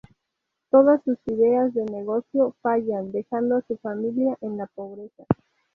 [0.71, 5.25] Todas sus ideas de negocio fallan, dejando a su familia en la pobreza.